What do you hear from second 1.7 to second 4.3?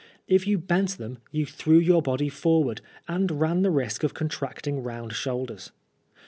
your body forward, and ran the risk of